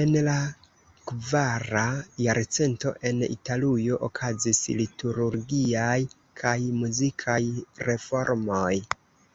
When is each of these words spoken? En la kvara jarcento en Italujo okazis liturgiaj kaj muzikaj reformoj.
En 0.00 0.10
la 0.26 0.34
kvara 1.10 1.82
jarcento 2.26 2.94
en 3.10 3.26
Italujo 3.28 3.98
okazis 4.10 4.62
liturgiaj 4.84 6.00
kaj 6.44 6.56
muzikaj 6.80 7.44
reformoj. 7.90 8.68